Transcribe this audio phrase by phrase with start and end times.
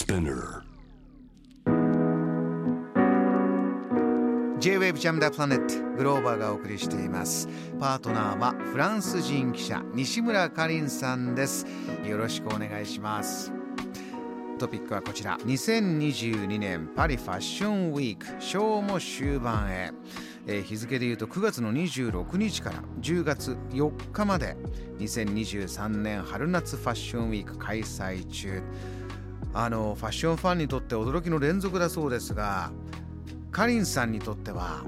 [0.00, 0.62] Spinner.
[4.58, 7.46] J-Wave ジャムダプラネットグローバーがお送りしています。
[7.78, 11.66] パートナーはフランス人記者西村かりんさんです。
[12.06, 13.52] よろしくお願いします。
[14.58, 15.36] トピックはこちら。
[15.40, 19.92] 2022年パリファッションウィークショーも終盤へ、
[20.46, 24.56] えー日付でいうと9月の26日から10月4日まで
[24.98, 28.62] 2023年春夏ファッションウィーク開催中。
[29.52, 32.70] あのファッションファンにとって驚きの連続だそうですが
[33.50, 34.84] かりんさんにとっては、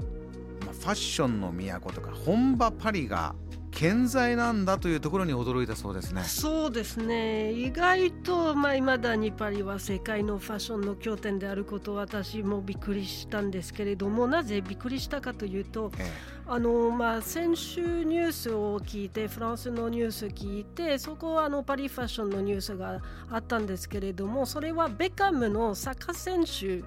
[0.65, 3.35] まあファッションの都とか本場パリが
[3.75, 6.23] 健在なんだというところに驚いたそうですね。
[6.23, 16.11] そうですね意外とまあ、未だにパリは世界のファッションの拠点であることを私もびっくりしたんですけれどもなぜびっくりしたかというとえ
[16.45, 22.99] あの、まあ、先週ニュースを聞いてフランスのニュース聞いてそこはあのパリファッションのニュースが
[23.31, 26.83] あったんですけれどもそれはベカムのサッカー選手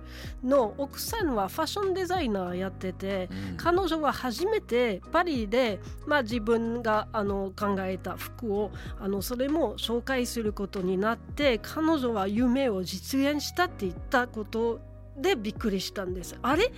[0.46, 14.80] の奥さんはファッションデザイナーやってて、うん彼女は初めてパリで、まあ、自分があの考えた服をあのそれも紹介することになって彼女は夢を実現したって言ったこと
[15.16, 16.36] でびっくりしたんです。
[16.42, 16.70] あれ？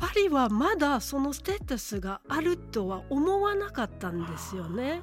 [0.00, 5.02] パリはまだそのステータスがあるとは思わなかったんですよね。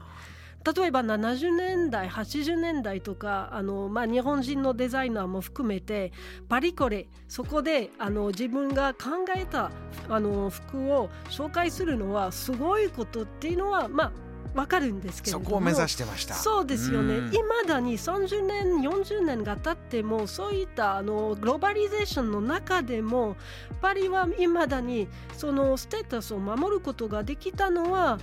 [0.76, 6.12] 例えば70年代80年代とかあの、まあ、日本人のデザイナーも含めて
[6.50, 9.72] パリコレそこであの自分が考えた
[10.09, 15.45] あの服を紹介するのはすごいことっていうのはまあわかるんですけれども。
[15.45, 16.36] そこを目指してました。
[16.36, 17.16] そうですよね。
[17.16, 17.34] うん。
[17.34, 23.36] いまだに30年40年が経ってもそういったあのグローバリゼーションの中でも
[23.81, 28.20] パリはいまだにそのステータスを守ることができたのは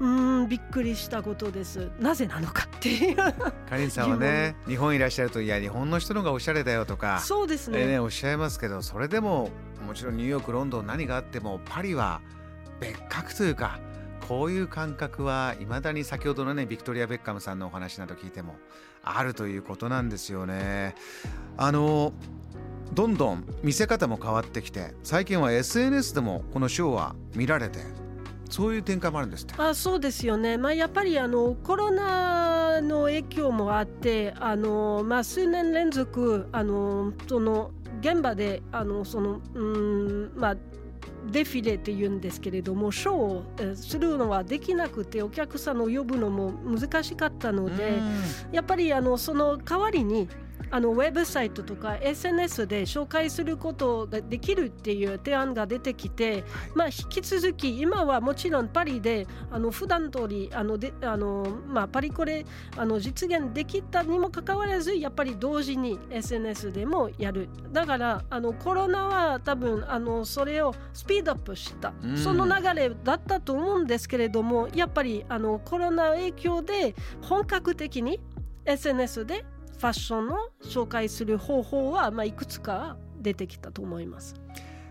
[0.00, 1.90] うーんびっくりしたことです。
[2.00, 3.16] なぜなのかっていう。
[3.16, 9.50] かりんさんはね日本いらっしゃるといや日本の人のがおしゃれだよとかそうですえーね、ねおっしゃいますけどそれでも
[9.86, 12.20] もちろんニューヨークロンドン何があってもパリは
[12.80, 13.78] 別格というか
[14.28, 18.56] こういう感覚はいまだに先ほどのねビクトリア・ベッカムさんのお話など聞いても
[19.02, 20.94] あるということなんですよね。
[21.56, 22.12] あの
[22.92, 27.80] どんどん見せ方も変わってきて最近は SNS でもこのショーは見られて
[28.50, 29.54] そういう展開もあるんですって。
[29.56, 40.56] あそうですよね、まあ、やっぱりあのコロナの影響もあってあの、まあ、数年連続あのその現場であのそのうんまあ
[41.30, 47.98] デフィレって言うんですけれどもショーをえーするのはできなくてお客さんを呼ぶのも難しかったので、
[48.50, 50.28] やっぱりあのその代わりに
[50.72, 56.44] あのウェブサイトとか SNS で紹介することができるっていう提案が出てきて、
[56.74, 62.46] まあ、引き続き今はもちろんパリであの普段通りあのであの、まあ、パリコレ
[62.78, 67.50] あの実現できたにもかかわらずやっぱり同時に SNS でもやる。
[67.70, 72.16] だからあのコロナは多分あのそれをスピードアップした、うん。
[72.16, 78.20] その流れだったと思うんですけれどもやっぱりあのコロナ影響で本格的に
[78.64, 79.44] SNS で
[79.82, 84.36] ファッションを紹介する方法は、まあ、いくつか出てきたと思います。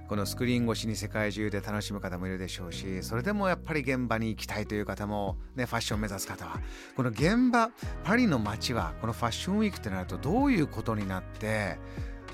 [0.09, 6.59] このスクリーン越しに世界中で楽しむ方もいるでしょうしそれでもやっぱり現場に行きたいという方も、ね、ファッションを目指す方は
[6.97, 7.71] この現場
[8.03, 11.77] パリの街はこのファッションウィークってなるとどういうことになって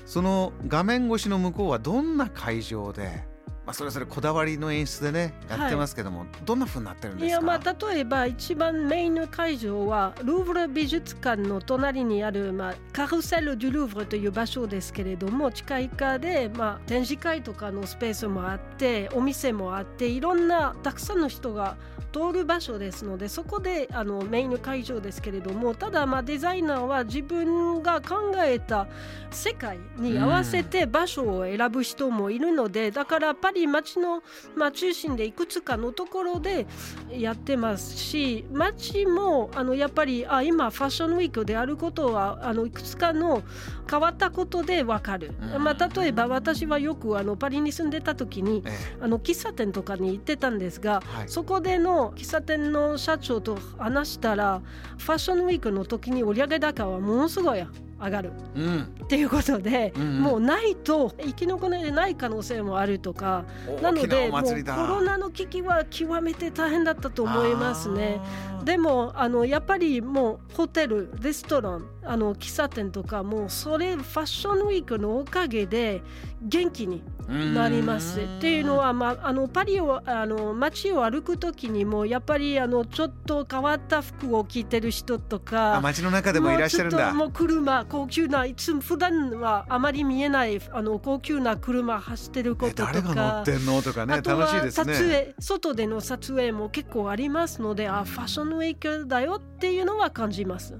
[0.06, 3.22] その画面越しの向こうはどんな会場で、
[3.68, 7.26] まあ、それぞれこだわりの演出でねやってますけども、どんな風になってるんですか？
[7.26, 21.76] いやまあ例えば一番メインの会場はルーブル美術館の隣にある、まあ、カルセル・デュ・ルーブルという場所ですけれども地下1階で、まあ、展示会とかのスペースもあってお店もあっていろんなたくさんの人が
[22.10, 28.88] 通る場所ですのでそこであのメインの会場ですけれどもただまあデザイナーは自分が考えた
[29.30, 34.22] 世界に合わせて場所を選ぶ人もいるので、だからパリ街の、
[34.56, 36.66] まあ、中心でいくつかのところで
[37.10, 43.42] やってますし街もあのやっぱりあ今ファッションウィークであることはあのいくつかの
[43.90, 45.64] 変わったことでわかる、うん。
[45.64, 48.70] まあ、例えば私はよくあのパリに住んでた時にえ
[49.00, 51.28] あの喫茶店とかに行ってたんですが、はい。
[51.28, 54.60] そこでの喫茶店の社長と話したら
[54.98, 57.66] ファッションウィークの時に売上高はものすごい
[58.00, 58.32] 上がる。
[58.56, 58.80] えうん。
[59.04, 60.20] っていうことで、うんうん。
[60.20, 63.44] もうないと生き残れない可能性もあるとか
[63.82, 64.48] なのでもうコ
[64.86, 68.20] ロナの危機は極めて大変だったと思いますね。
[68.64, 76.02] でもあのやっぱりもうホテルレストランあの喫茶店とかもうそれファッションウィークのおかげで
[76.42, 78.20] 元気になります。
[78.20, 87.12] っていうのは、まあ、あのパリをあの街を歩く時にもやっぱりあのちょっと変わった服を着てる人とあか街の中でもいらっしゃるんだ。
[87.12, 100.74] もうちょっともう車高級ないつも普段はあまり見えないあの高級な車走ってることとか誰が乗ってんのとかねあとは楽しいです撮影ね外での撮影も結構ありますのであファッションウィークだよっていうのは感じます。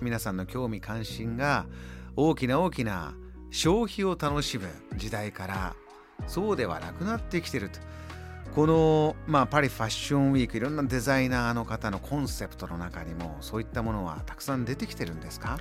[0.00, 1.66] 皆さんの興味関心が
[2.16, 3.14] 大きな大きな
[3.50, 5.76] 消費を楽しむ時代から
[6.26, 7.80] そうではなくなってきてると。
[8.54, 15.58] この、まあ、パリファッションウィークいろんなデザイナーの方のコンセプトの中にもそういったものはたくさん出てきてるんですか？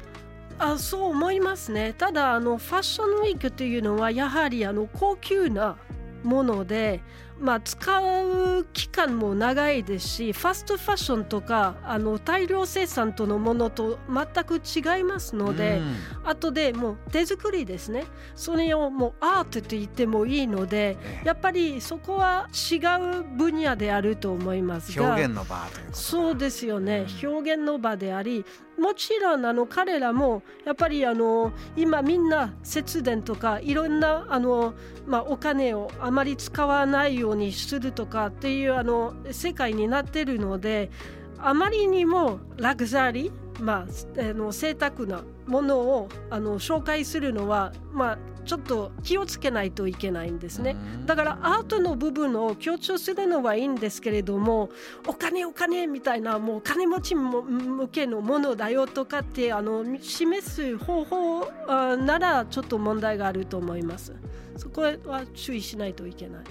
[0.60, 1.96] あそう思いますね。
[1.98, 5.78] ただあのファッションウィークというのはやはりあの高級な
[6.24, 7.02] もので、
[7.44, 16.30] まあ、使う期間も長いですしファストファッションとかあの大量生産とのものと全く違いますので、うん。
[16.30, 18.06] 後でもう手作りですね。
[18.34, 21.28] それをもうアートと言ってもいいのでええ。
[21.28, 22.78] やっぱりそこは違
[23.20, 25.06] う分野であると思いますが。
[25.06, 27.30] 表現の場ということそうですよね、うん。
[27.36, 28.46] 表現の場であり
[28.78, 34.74] もちろんあの彼らもやっぱりあの今みんな節電とかいろんなあの、
[35.06, 40.92] まあ、お金をあまり使わないようにするとかっていうあの世界になってるので
[41.38, 50.78] あまりにもラグザリー、まあ、あの贅沢なものをあの紹介するのは、まあ、ちょっと気をつけないといけないんですね。
[50.98, 54.70] うんだからアートの部分を強調するのはいいんですけれども
[55.06, 64.14] お金お金みたいなもう金持ちも向けのものだよとかってあの示す方法あならちょっと問題があると思います。
[64.56, 66.44] そこは注意しないといけない。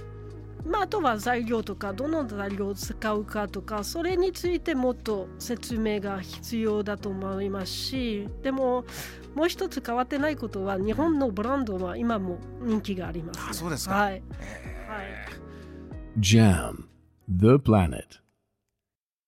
[0.64, 8.84] まあ、あとは材料とかどの材料を使うかとかそれについてもっと説明が必要だと思いますしでも
[9.34, 13.46] もう一つ変わってないことは日本のブランドは今も人気があります、ね。
[13.50, 15.06] あそうですかはいえーはい
[16.18, 16.88] Jam,
[17.28, 18.21] the planet.